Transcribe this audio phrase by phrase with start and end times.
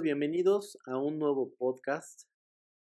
[0.00, 2.22] Bienvenidos a un nuevo podcast.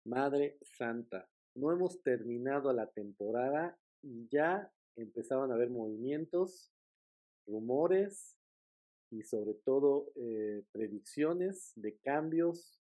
[0.06, 6.71] Madre Santa, no hemos terminado la temporada y ya empezaban a haber movimientos,
[7.47, 8.37] rumores
[9.11, 12.79] y sobre todo eh, predicciones de cambios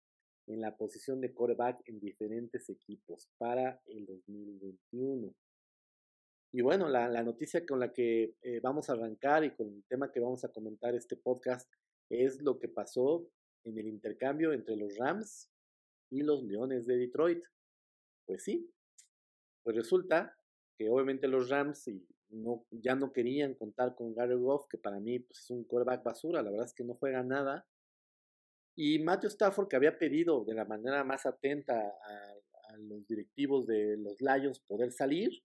[0.47, 5.33] en la posición de coreback en diferentes equipos para el 2021.
[6.51, 10.11] Y bueno, la, noticia con la que eh, vamos a arrancar y con el tema
[10.11, 11.71] que vamos a comentar este podcast
[12.09, 13.25] es lo que pasó
[13.63, 15.49] en el intercambio entre los Rams
[16.09, 17.43] y los Leones de Detroit.
[18.25, 18.71] Pues sí,
[19.63, 20.37] pues resulta
[20.77, 21.89] que obviamente los Rams
[22.71, 26.41] ya no querían contar con Gary Goff, que para mí pues, es un quarterback basura,
[26.41, 27.67] la verdad es que no juega nada.
[28.75, 33.67] Y Matthew Stafford, que había pedido de la manera más atenta a, a los directivos
[33.67, 35.43] de los Lions poder salir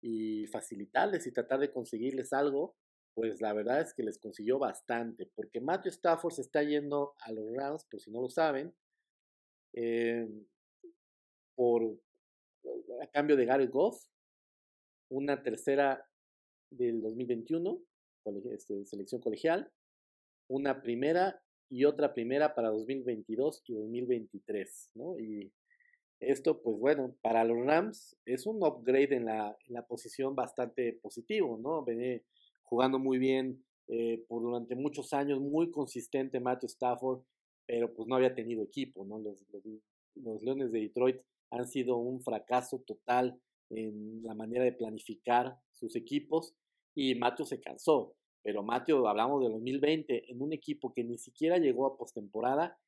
[0.00, 2.76] y facilitarles y tratar de conseguirles algo,
[3.14, 7.32] pues la verdad es que les consiguió bastante, porque Matthew Stafford se está yendo a
[7.32, 8.74] los Rams, por si no lo saben,
[9.74, 10.28] eh,
[11.54, 11.98] por
[13.02, 14.04] a cambio de Gary Goff,
[15.10, 16.08] una tercera
[16.70, 17.80] del 2021,
[18.50, 19.70] este, selección colegial,
[20.48, 25.18] una primera y otra primera para 2022 y 2023, ¿no?
[25.18, 25.52] Y
[26.20, 29.56] esto, pues bueno, para los Rams es un upgrade en la,
[29.88, 31.84] posición bastante positivo, ¿no?
[32.72, 37.20] Jugando muy bien eh, por durante muchos años, muy consistente Matthew Stafford,
[37.66, 39.18] pero pues no había tenido equipo, ¿no?
[39.18, 39.44] Los,
[40.14, 41.20] los, Leones de Detroit
[41.50, 46.54] han sido un fracaso total en la manera de planificar sus equipos
[46.94, 48.14] y Matthew se cansó.
[48.42, 52.78] Pero Matthew, hablamos de 2020, en un equipo que ni siquiera llegó a postemporada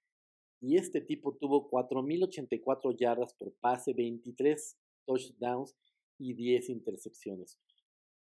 [0.63, 5.77] y este tipo tuvo 4.084 yardas por pase, 23 touchdowns
[6.19, 7.59] y 10 intercepciones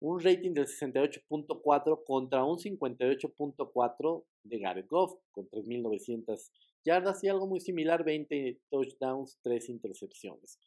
[0.03, 6.51] un rating del 68.4 contra un 58.4 de Garrett Goff, con 3.900
[6.85, 10.59] yardas y algo muy similar, 20 touchdowns, 3 intercepciones.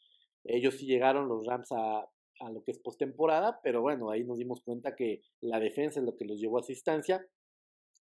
[0.46, 2.10] Ellos sí llegaron los Rams a,
[2.40, 6.06] a lo que es postemporada, pero bueno, ahí nos dimos cuenta que la defensa es
[6.06, 7.28] lo que los llevó a esa instancia.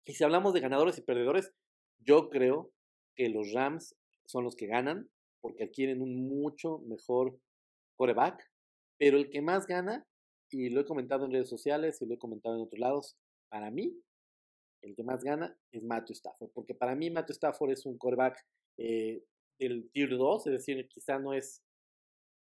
[0.05, 1.51] Y si hablamos de ganadores y perdedores,
[1.97, 2.71] yo creo
[3.15, 5.09] que los Rams son los que ganan
[5.41, 7.39] porque adquieren un mucho mejor
[7.95, 8.39] coreback,
[8.99, 10.05] pero el que más gana
[10.53, 13.17] y lo he comentado en redes sociales y lo he comentado en otros lados,
[13.49, 13.99] para mí,
[14.81, 18.45] el que más gana es Matthew Stafford, porque para mí Matthew Stafford es un quarterback
[18.77, 19.23] eh,
[19.59, 21.63] del Tier 2, es decir, quizá no es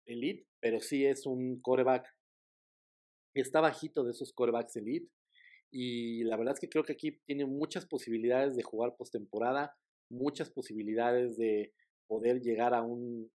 [0.06, 2.08] elite, pero sí es un quarterback
[3.42, 5.10] está bajito de esos quarterbacks elite.
[5.72, 9.76] Y la verdad es que creo que aquí tiene muchas posibilidades de jugar postemporada,
[10.10, 11.74] muchas posibilidades de
[12.08, 13.32] poder llegar a un,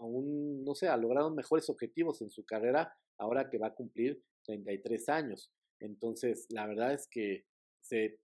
[0.00, 3.74] a un, no sé, a lograr mejores objetivos en su carrera ahora que va a
[3.74, 5.52] cumplir 33 años.
[5.80, 7.44] Entonces, la verdad es que
[7.80, 8.18] se,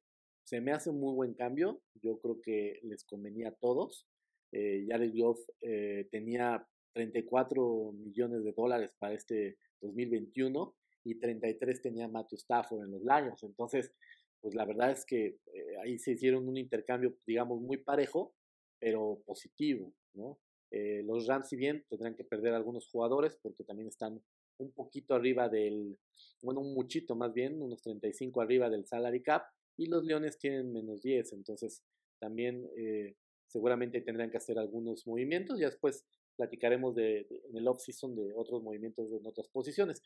[0.45, 1.83] se me hace un muy buen cambio.
[1.95, 4.07] Yo creo que les convenía a todos.
[4.53, 12.09] Eh, Jared Goff eh, tenía 34 millones de dólares para este 2021 y 33 tenía
[12.09, 13.43] Matthew Stafford en los Lions.
[13.43, 13.93] Entonces,
[14.41, 18.35] pues la verdad es que eh, ahí se hicieron un intercambio, digamos, muy parejo,
[18.79, 20.39] pero positivo, ¿no?
[20.71, 24.23] Eh, los Rams, si bien tendrán que perder algunos jugadores porque también están
[24.59, 25.99] un poquito arriba del,
[26.43, 29.45] bueno, un muchito más bien, unos 35 arriba del salary cap,
[29.77, 31.83] y los Leones tienen menos 10, entonces
[32.21, 33.17] también eh,
[33.47, 36.05] seguramente tendrán que hacer algunos movimientos, ya después
[36.37, 40.03] platicaremos de, en el off-season de otros movimientos en otras posiciones.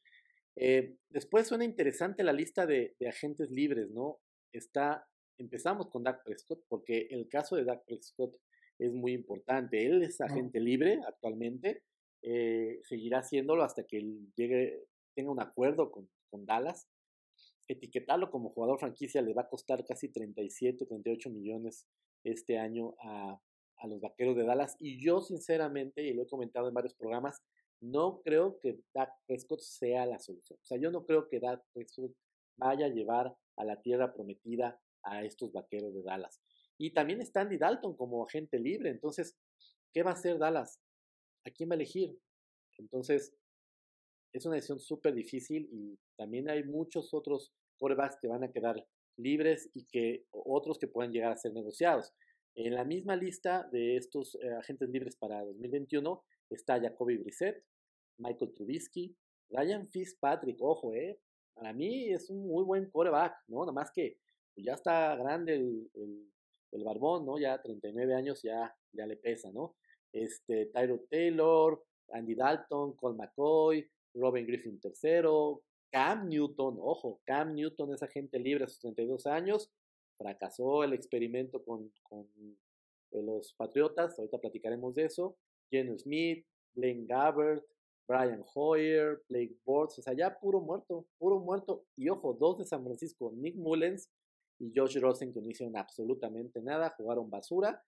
[0.57, 4.21] Eh, después suena interesante la lista de, de, agentes libres, ¿no?
[4.53, 8.37] Está, empezamos con Dak Prescott, porque el caso de Dak Prescott
[8.79, 9.85] es muy importante.
[9.87, 11.83] Él es agente libre actualmente,
[12.23, 14.03] eh, seguirá haciéndolo hasta que
[14.37, 16.89] llegue, tenga un acuerdo con, con, Dallas.
[17.69, 21.87] Etiquetarlo como jugador franquicia le va a costar casi 37, 38 millones
[22.25, 23.41] este año a,
[23.79, 24.77] a los vaqueros de Dallas.
[24.81, 27.43] Y yo, sinceramente, y lo he comentado en varios programas,
[27.81, 30.59] no creo que Dak Prescott sea la solución.
[30.63, 32.13] O sea, yo no creo que Dak Prescott
[32.57, 36.41] vaya a llevar a la tierra prometida a estos vaqueros de Dallas.
[36.78, 38.91] Y también está Andy Dalton como agente libre.
[38.91, 39.36] Entonces,
[39.92, 40.80] ¿qué va a hacer Dallas?
[41.47, 42.18] ¿A quién va a elegir?
[42.78, 43.34] Entonces,
[44.32, 48.84] es una decisión súper difícil y también hay muchos otros quarterbacks que van a quedar
[49.16, 52.12] libres y que otros que pueden llegar a ser negociados.
[52.56, 57.65] En la misma lista de estos eh, agentes libres para 2021 está Jacoby Brissett,
[58.18, 59.16] Michael Trubisky,
[59.50, 61.21] Ryan Fitzpatrick, ojo, eh,
[61.54, 63.60] para mí es un muy buen quarterback, ¿no?
[63.60, 64.18] Nada más que
[64.54, 66.34] pues, ya está grande el
[66.82, 67.38] barbón, ¿no?
[67.38, 69.76] Ya 39 años ya, ya le pesa, ¿no?
[70.12, 75.60] Este, Tyro Taylor, Andy Dalton, Cole McCoy, Robin Griffin III,
[75.91, 79.71] Cam Newton, ojo, Cam Newton es agente libre a sus 32 años,
[80.16, 82.28] fracasó el experimento con, con
[83.12, 85.36] los Patriotas, ahorita platicaremos de eso.
[85.71, 86.44] Geno Smith,
[86.74, 87.65] Blaine Gabbert,
[88.06, 91.84] Brian Hoyer, Blake Bortz, o sea, ya puro muerto, puro muerto.
[91.97, 94.10] Y ojo, dos de San Francisco, Nick Mullens
[94.65, 97.83] y Josh Rosen, que no hicieron absolutamente nada, jugaron basura.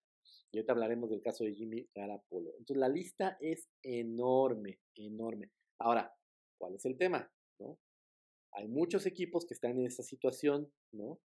[0.53, 2.51] Y ahorita hablaremos del caso de Jimmy Garapolo.
[2.59, 5.51] Entonces la lista es enorme, enorme.
[5.79, 6.15] Ahora,
[6.59, 7.31] ¿cuál es el tema?
[7.59, 7.79] ¿No?
[8.53, 11.19] Hay muchos equipos que están en esa situación, ¿no?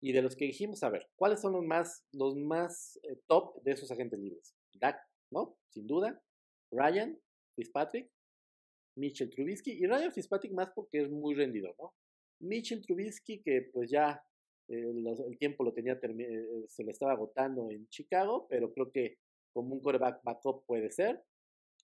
[0.00, 3.60] Y de los que dijimos, a ver, ¿cuáles son los más, los más eh, top
[3.62, 4.54] de esos agentes libres?
[4.74, 4.98] Dak,
[5.30, 5.58] ¿no?
[5.70, 6.22] Sin duda.
[6.70, 7.18] Ryan,
[7.56, 8.10] Fitzpatrick,
[8.96, 11.94] Mitchell Trubisky y Ryan Fitzpatrick más porque es muy rendido, ¿no?
[12.40, 14.22] Mitchell Trubisky que pues ya
[14.68, 14.92] eh,
[15.26, 19.18] el tiempo lo tenía, eh, se le estaba agotando en Chicago, pero creo que
[19.52, 21.22] como un quarterback backup puede ser.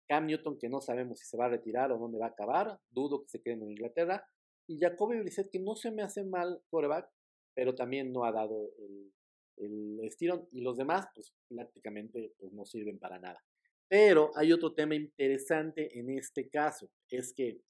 [0.06, 2.78] Cam Newton que no sabemos si se va a retirar o dónde va a acabar,
[2.90, 4.26] dudo que se quede en Inglaterra.
[4.66, 7.08] Y Jacoby Brissett que no se me hace mal quarterback,
[7.54, 9.12] pero también no ha dado el,
[9.56, 10.46] el estirón.
[10.52, 13.42] Y los demás pues prácticamente pues, no sirven para nada.
[13.88, 17.60] Pero hay otro tema interesante en este caso, es que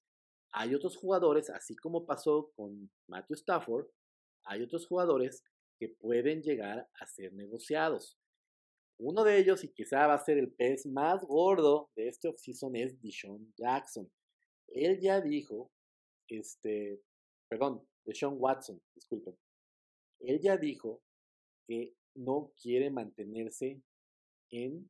[0.53, 3.87] hay otros jugadores, así como pasó con Matthew Stafford,
[4.45, 5.43] hay otros jugadores
[5.79, 8.19] que pueden llegar a ser negociados.
[8.99, 12.77] Uno de ellos, y quizá va a ser el pez más gordo de este offseason,
[12.77, 14.11] es Deshaun Jackson.
[14.69, 15.73] Él ya dijo,
[16.29, 17.01] este,
[17.49, 19.37] perdón, Deshaun Watson, disculpen.
[20.21, 21.03] Él ya dijo
[21.67, 23.83] que no quiere mantenerse
[24.51, 24.89] en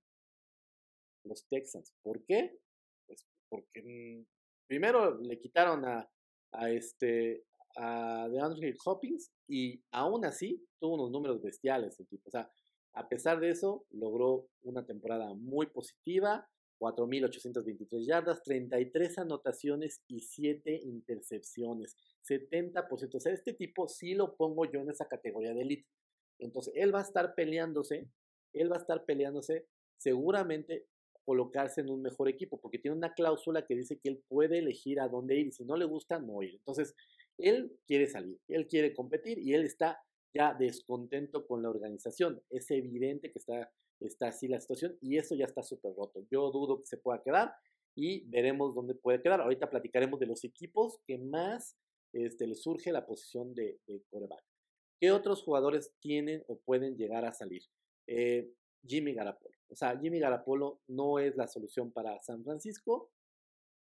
[1.24, 1.94] los Texans.
[2.02, 2.58] ¿Por qué?
[3.06, 4.26] Pues porque mm,
[4.66, 6.10] primero le quitaron a,
[6.52, 7.46] a este
[7.76, 12.28] a DeAndre Hopkins y aún así tuvo unos números bestiales el tipo.
[12.28, 12.50] O sea,
[12.94, 16.48] a pesar de eso, logró una temporada muy positiva,
[16.78, 21.96] 4.823 yardas, 33 anotaciones y 7 intercepciones,
[22.28, 23.16] 70%.
[23.16, 25.88] O sea, este tipo sí lo pongo yo en esa categoría de elite.
[26.38, 28.08] Entonces, él va a estar peleándose,
[28.52, 29.66] él va a estar peleándose
[29.96, 30.86] seguramente
[31.24, 35.00] colocarse en un mejor equipo, porque tiene una cláusula que dice que él puede elegir
[35.00, 36.54] a dónde ir y si no le gusta, no ir.
[36.54, 36.94] Entonces,
[37.38, 39.98] él quiere salir, él quiere competir y él está
[40.34, 42.42] ya descontento con la organización.
[42.50, 46.24] Es evidente que está, está así la situación y eso ya está súper roto.
[46.30, 47.54] Yo dudo que se pueda quedar
[47.96, 49.40] y veremos dónde puede quedar.
[49.40, 51.76] Ahorita platicaremos de los equipos que más
[52.12, 54.44] este, le surge la posición de, de coreback.
[55.00, 57.62] ¿Qué otros jugadores tienen o pueden llegar a salir?
[58.06, 58.50] Eh,
[58.86, 59.54] Jimmy Garapolo.
[59.68, 63.10] O sea, Jimmy Garapolo no es la solución para San Francisco.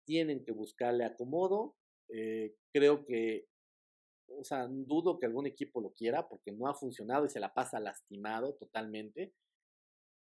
[0.05, 1.77] Tienen que buscarle acomodo.
[2.13, 3.47] Eh, creo que,
[4.29, 7.53] o sea, dudo que algún equipo lo quiera porque no ha funcionado y se la
[7.53, 9.33] pasa lastimado totalmente.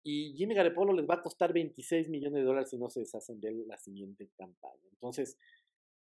[0.03, 3.41] Y Jimmy Garapolo les va a costar 26 millones de dólares si no se deshacen
[3.41, 4.89] de él la siguiente campaña.
[4.91, 5.37] Entonces,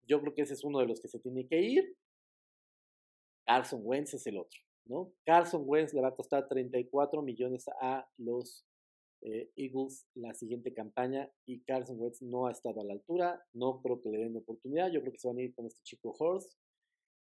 [0.07, 1.97] yo creo que ese es uno de los que se tiene que ir.
[3.47, 4.61] Carson Wentz es el otro.
[4.87, 5.13] ¿no?
[5.25, 8.67] Carson Wentz le va a costar 34 millones a los
[9.25, 13.81] eh, Eagles la siguiente campaña y Carson Wentz no ha estado a la altura, no
[13.81, 16.15] creo que le den oportunidad, yo creo que se van a ir con este chico
[16.19, 16.53] Horst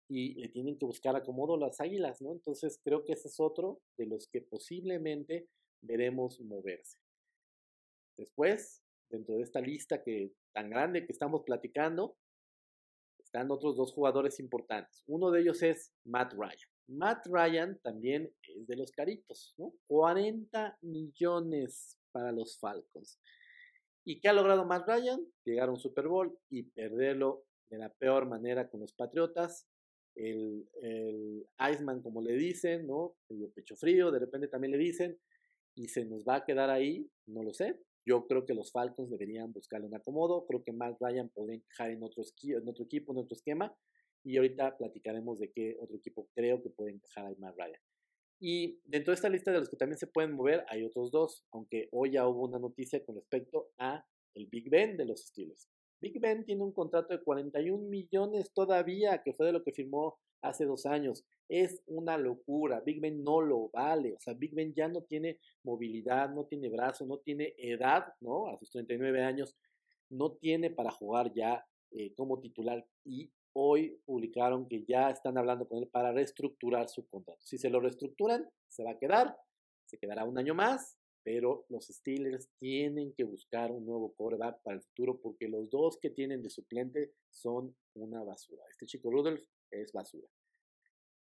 [0.09, 2.33] y le tienen que buscar acomodo las águilas, ¿no?
[2.33, 5.47] Entonces creo que ese es otro de los que posiblemente
[5.81, 6.97] veremos moverse.
[8.17, 12.17] Después, dentro de esta lista que tan grande que estamos platicando,
[13.17, 15.03] están otros dos jugadores importantes.
[15.07, 16.72] Uno de ellos es Matt Ryan.
[16.87, 19.73] Matt Ryan también es de los caritos, ¿no?
[19.87, 23.19] 40 millones para los Falcons.
[24.05, 25.25] ¿Y qué ha logrado Matt Ryan?
[25.45, 29.67] Llegar a un Super Bowl y perderlo de la peor manera con los Patriotas.
[30.15, 33.15] El, el Iceman, como le dicen, ¿no?
[33.29, 35.17] El pecho frío, de repente también le dicen,
[35.75, 37.79] y se nos va a quedar ahí, no lo sé.
[38.05, 40.45] Yo creo que los Falcons deberían buscarle un acomodo.
[40.45, 43.75] Creo que Matt Ryan podría encajar en otro, en otro equipo, en otro esquema.
[44.23, 47.81] Y ahorita platicaremos de qué otro equipo creo que puede encajar a Matt Ryan.
[48.39, 51.45] Y dentro de esta lista de los que también se pueden mover, hay otros dos,
[51.51, 55.69] aunque hoy ya hubo una noticia con respecto a el Big Ben de los Steelers.
[56.01, 60.17] Big Ben tiene un contrato de 41 millones todavía, que fue de lo que firmó
[60.41, 61.23] hace dos años.
[61.47, 62.81] Es una locura.
[62.81, 64.13] Big Ben no lo vale.
[64.13, 68.47] O sea, Big Ben ya no tiene movilidad, no tiene brazo, no tiene edad, ¿no?
[68.47, 69.55] A sus 39 años,
[70.09, 72.85] no tiene para jugar ya eh, como titular.
[73.05, 77.39] Y hoy publicaron que ya están hablando con él para reestructurar su contrato.
[77.43, 79.37] Si se lo reestructuran, se va a quedar,
[79.85, 84.75] se quedará un año más, pero los Steelers tienen que buscar un nuevo quarterback para
[84.75, 88.63] el futuro porque los dos que tienen de suplente son una basura.
[88.69, 90.27] Este chico Rudolph es basura.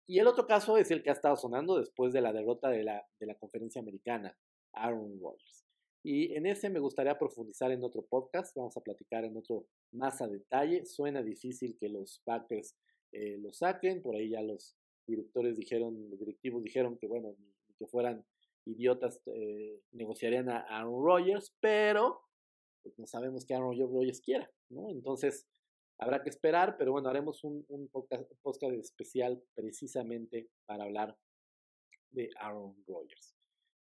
[0.06, 2.82] Y el otro caso es el que ha estado sonando después de la derrota de
[2.82, 4.36] la, de la conferencia americana,
[4.72, 5.69] Aaron Rodgers.
[6.02, 10.22] Y en ese me gustaría profundizar en otro podcast, vamos a platicar en otro más
[10.22, 10.86] a detalle.
[10.86, 12.74] Suena difícil que los Packers
[13.12, 14.76] eh, lo saquen, por ahí ya los
[15.06, 17.36] directores dijeron, los directivos dijeron que bueno,
[17.78, 18.24] que fueran
[18.66, 22.20] idiotas eh, negociarían a Aaron Rodgers, pero
[22.82, 24.90] pues, no sabemos que Aaron Rodgers quiera, ¿no?
[24.90, 25.46] Entonces,
[25.98, 28.30] habrá que esperar, pero bueno, haremos un, un podcast,
[28.72, 31.16] especial precisamente para hablar
[32.10, 33.34] de Aaron Rodgers.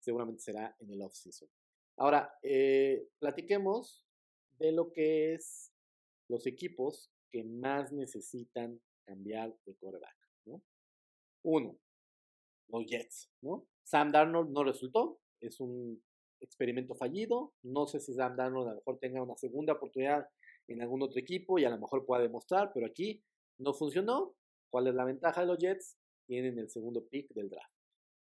[0.00, 1.48] Seguramente será en el off-season.
[1.96, 4.04] Ahora, eh, platiquemos
[4.58, 5.72] de lo que es
[6.28, 9.76] los equipos que más necesitan cambiar de
[10.46, 10.62] ¿no?
[11.42, 11.78] Uno,
[12.68, 13.66] los Jets, ¿no?
[13.82, 16.02] Sam Darnold no resultó, es un
[16.40, 20.26] experimento fallido, no sé si Sam Darnold a lo mejor tenga una segunda oportunidad
[20.68, 23.22] en algún otro equipo y a lo mejor pueda demostrar, pero aquí
[23.58, 24.34] no funcionó.
[24.70, 25.98] ¿Cuál es la ventaja de los Jets?
[26.26, 27.72] Tienen el segundo pick del draft.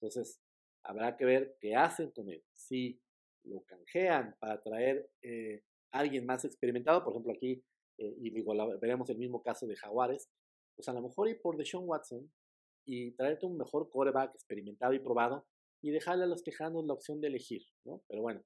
[0.01, 0.41] Entonces,
[0.83, 2.43] habrá que ver qué hacen con él.
[2.55, 3.01] Si
[3.45, 7.63] lo canjean para traer eh, alguien más experimentado, por ejemplo aquí,
[7.99, 10.31] eh, y digo, veremos el mismo caso de Jaguares,
[10.77, 12.31] pues a lo mejor ir por Deshaun Watson
[12.87, 15.47] y traerte un mejor quarterback experimentado y probado
[15.83, 18.03] y dejarle a los tejanos la opción de elegir, ¿no?
[18.09, 18.43] Pero bueno,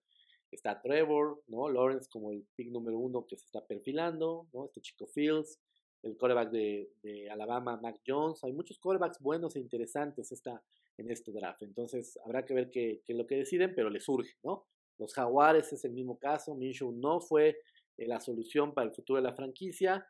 [0.50, 1.68] está Trevor, ¿no?
[1.68, 4.66] Lawrence como el pick número uno que se está perfilando, ¿no?
[4.66, 5.60] Este chico Fields,
[6.02, 8.42] el quarterback de, Alabama, Mac Jones.
[8.44, 10.62] Hay muchos quarterbacks buenos e interesantes esta,
[10.96, 11.62] en este draft.
[11.62, 14.66] Entonces habrá que ver qué, es lo que deciden, pero le surge, ¿no?
[14.98, 16.54] Los Jaguares es el mismo caso.
[16.54, 17.58] Minshew no fue
[17.96, 20.06] eh, la solución para el futuro de la franquicia.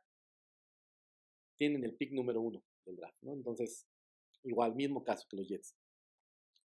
[1.56, 3.32] Tienen el pick número uno del draft, ¿no?
[3.32, 3.86] Entonces,
[4.42, 5.76] igual, mismo caso que los Jets.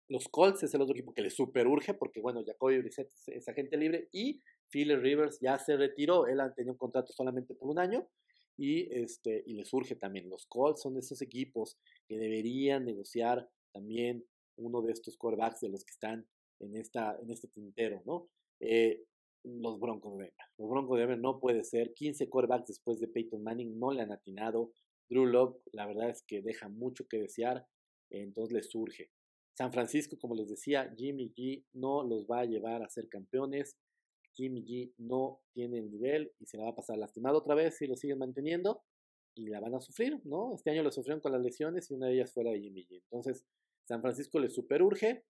[0.09, 3.49] Los Colts es el otro equipo que le super urge porque, bueno, Jacoby Brissett es
[3.49, 6.27] agente libre y Philip Rivers ya se retiró.
[6.27, 8.07] Él tenido un contrato solamente por un año
[8.57, 10.31] y, este, y le surge también.
[10.31, 14.25] Los Colts son esos equipos que deberían negociar también
[14.57, 16.27] uno de estos quarterbacks de los que están
[16.61, 18.29] en, esta, en este tintero, ¿no?
[18.61, 19.05] Eh,
[19.45, 20.47] los Broncos de Denver.
[20.59, 21.95] Los Broncos de Denver no puede ser.
[21.95, 24.73] 15 quarterbacks después de Peyton Manning no le han atinado.
[25.09, 27.67] Drew Locke, la verdad es que deja mucho que desear,
[28.11, 29.11] entonces le surge.
[29.57, 33.79] San Francisco, como les decía, Jimmy G no los va a llevar a ser campeones.
[34.35, 37.77] Jimmy G no tiene el nivel y se la va a pasar lastimado otra vez
[37.77, 38.83] si lo siguen manteniendo
[39.35, 40.55] y la van a sufrir, ¿no?
[40.55, 43.01] Este año lo sufrieron con las lesiones y una de ellas fuera de Jimmy G.
[43.05, 43.47] Entonces,
[43.87, 45.25] San Francisco le super urge.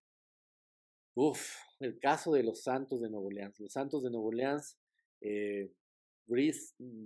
[1.19, 3.59] Uf, el caso de los Santos de Nuevo Orleans.
[3.59, 4.77] Los Santos de Nuevo Orleans,
[5.19, 5.73] eh,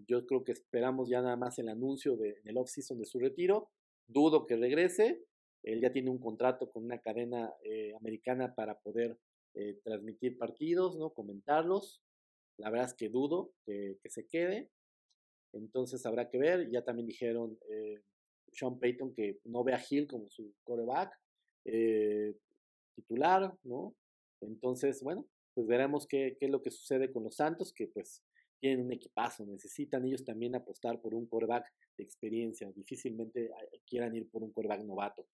[0.05, 3.19] yo creo que esperamos ya nada más el anuncio de, en el off-season de su
[3.19, 3.69] retiro.
[4.07, 5.23] Dudo que regrese.
[5.63, 9.17] Él ya tiene un contrato con una cadena eh, americana para poder
[9.53, 11.11] eh, transmitir partidos, ¿no?
[11.11, 12.01] Comentarlos.
[12.57, 14.71] La verdad es que dudo que, se quede.
[15.53, 16.69] Entonces habrá que ver.
[16.69, 18.01] Ya también dijeron eh,
[18.51, 21.17] Sean Payton que no ve a Hill como su coreback
[22.93, 23.95] titular, ¿no?
[24.41, 28.23] Entonces, bueno, pues veremos qué, qué, es lo que sucede con los Santos, que pues
[28.59, 31.65] tienen un equipazo, necesitan ellos también apostar por un quarterback
[31.97, 33.49] de experiencia, difícilmente
[33.87, 35.27] quieran ir por un quarterback novato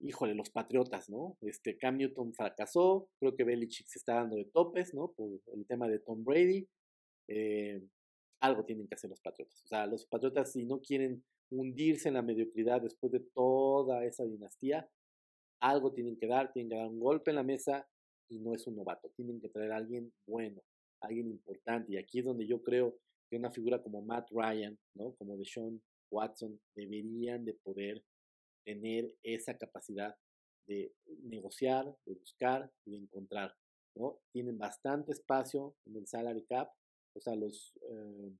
[0.00, 1.36] híjole, los Patriotas, ¿no?
[1.40, 5.12] Este, Cam Newton fracasó, creo que Belichick se está dando de topes, ¿no?
[5.12, 6.68] Por el tema de Tom Brady.
[7.28, 7.82] Eh,
[8.40, 9.62] algo tienen que hacer los Patriotas.
[9.64, 14.24] O sea, los Patriotas, si no quieren hundirse en la mediocridad después de toda esa
[14.24, 14.88] dinastía,
[15.60, 17.86] algo tienen que dar, tienen que dar un golpe en la mesa
[18.28, 19.10] y no es un novato.
[19.16, 20.62] Tienen que traer a alguien bueno,
[21.00, 21.92] alguien importante.
[21.92, 22.98] Y aquí es donde yo creo
[23.28, 25.14] que una figura como Matt Ryan, ¿no?
[25.16, 28.02] Como Deshaun Watson, deberían de poder
[28.64, 30.16] tener esa capacidad
[30.66, 33.54] de negociar, de buscar y de encontrar.
[33.94, 34.20] ¿no?
[34.32, 36.70] Tienen bastante espacio en el salary cap,
[37.14, 38.32] o sea, los, eh,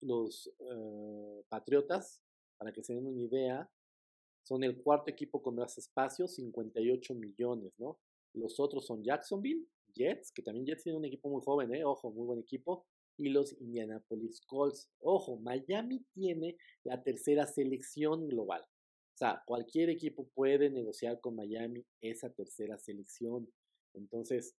[0.00, 2.22] los eh, Patriotas,
[2.56, 3.70] para que se den una idea,
[4.42, 7.98] son el cuarto equipo con más espacio, 58 millones, ¿no?
[8.34, 11.84] Los otros son Jacksonville, Jets, que también Jets tiene un equipo muy joven, ¿eh?
[11.84, 12.86] Ojo, muy buen equipo.
[13.18, 14.88] Y los Indianapolis Colts.
[15.00, 18.62] Ojo, Miami tiene la tercera selección global.
[18.62, 23.52] O sea, cualquier equipo puede negociar con Miami esa tercera selección.
[23.92, 24.56] Entonces,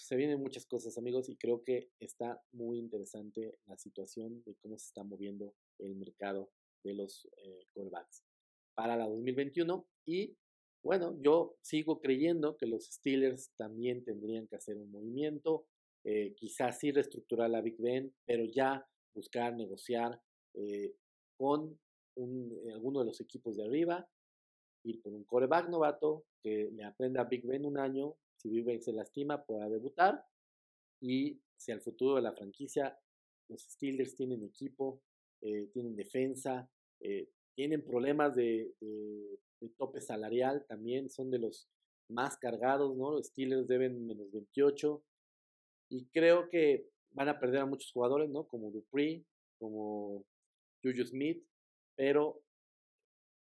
[0.00, 4.78] se vienen muchas cosas, amigos, y creo que está muy interesante la situación de cómo
[4.78, 6.50] se está moviendo el mercado
[6.84, 7.66] de los eh,
[8.74, 9.86] para la 2021.
[10.06, 10.36] Y
[10.84, 15.66] bueno, yo sigo creyendo que los Steelers también tendrían que hacer un movimiento,
[16.04, 20.20] eh, quizás sí reestructurar la Big Ben, pero ya buscar negociar
[20.52, 20.94] eh,
[21.38, 21.80] con
[22.16, 24.06] eh, alguno de los equipos de arriba,
[24.84, 28.64] ir por un coreback novato que le aprenda a Big Ben un año, si Big
[28.64, 30.22] Ben se lastima pueda debutar
[31.00, 32.98] y si al futuro de la franquicia
[33.48, 35.02] los Steelers tienen equipo,
[35.72, 36.70] tienen defensa,
[37.54, 38.72] tienen problemas de,
[39.78, 41.68] tope salarial también, son de los
[42.10, 43.12] más cargados, ¿no?
[43.12, 45.02] Los Steelers deben menos 28
[45.90, 48.46] y creo que van a perder a muchos jugadores, ¿no?
[48.46, 49.24] Como Dupree,
[49.58, 50.24] como
[50.82, 51.42] Juju Smith,
[51.96, 52.42] pero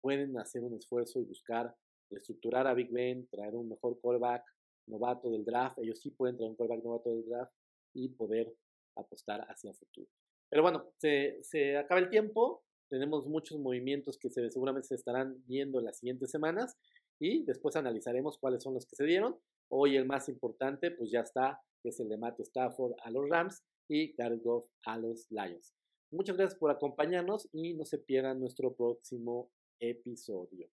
[0.01, 1.75] pueden hacer un esfuerzo y buscar
[2.09, 4.43] reestructurar a Big Ben, traer un mejor callback
[4.87, 5.77] novato del draft.
[5.79, 7.53] Ellos sí pueden traer un callback novato del draft
[7.93, 8.53] y poder
[8.95, 10.07] apostar hacia el futuro.
[10.49, 12.63] Pero bueno, se, se acaba el tiempo.
[12.89, 16.77] Tenemos muchos movimientos que se, seguramente se estarán viendo en las siguientes semanas
[17.19, 19.37] y después analizaremos cuáles son los que se dieron.
[19.69, 23.63] Hoy el más importante, pues ya está, es el de Matt Stafford a los Rams
[23.89, 25.73] y Jared Goff a los Lions.
[26.11, 30.69] Muchas gracias por acompañarnos y no se pierdan nuestro próximo episodio.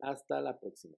[0.00, 0.96] Hasta la próxima.